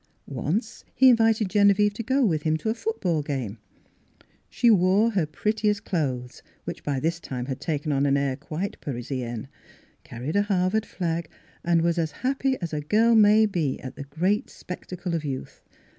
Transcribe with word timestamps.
Once 0.25 0.83
he 0.95 1.09
invited 1.09 1.47
Genevieve 1.47 1.93
to 1.93 2.01
go 2.01 2.25
with 2.25 2.41
him 2.41 2.57
to 2.57 2.71
a 2.71 2.73
foot 2.73 2.99
ball 3.01 3.21
game; 3.21 3.59
she 4.49 4.71
wore 4.71 5.11
her 5.11 5.27
prettiest 5.27 5.85
clothes, 5.85 6.41
which 6.63 6.83
by 6.83 6.99
this 6.99 7.19
time 7.19 7.45
had 7.45 7.61
taken 7.61 7.91
on 7.91 8.07
an 8.07 8.17
air 8.17 8.35
quite 8.35 8.81
Parisienne, 8.81 9.47
carried 10.03 10.35
a 10.35 10.41
Harvard 10.41 10.87
flag, 10.87 11.29
and 11.63 11.83
was 11.83 11.99
as 11.99 12.13
happy 12.25 12.57
as 12.63 12.73
a 12.73 12.81
girl 12.81 13.13
may 13.13 13.45
be 13.45 13.79
at 13.81 13.95
the 13.95 14.05
great 14.05 14.49
spectacle 14.49 15.13
of 15.13 15.23
youth. 15.23 15.61